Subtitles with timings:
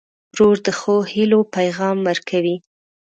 [0.33, 2.55] ورور ته د ښو هيلو پیغام ورکوې.